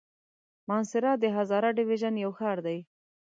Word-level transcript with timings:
مانسهره 0.69 1.11
د 1.19 1.25
هزاره 1.35 1.69
ډويژن 1.77 2.15
يو 2.23 2.31
ښار 2.37 2.57
دی. 2.65 2.77